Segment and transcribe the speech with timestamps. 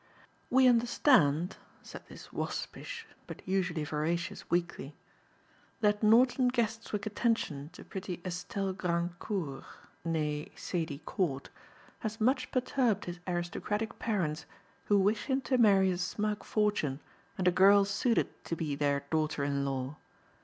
[0.49, 4.95] "We understand," said this waspish, but usually veracious weekly,
[5.81, 9.63] "that Norton Guestwick's attention to pretty Estelle Grandcourt
[10.03, 11.51] (née Sadie Cort)
[11.99, 14.47] has much perturbed his aristocratic parents
[14.85, 16.99] who wish him to marry a snug fortune
[17.37, 19.97] and a girl suited to be their daughter in law.